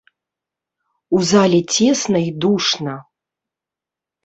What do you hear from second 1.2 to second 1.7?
зале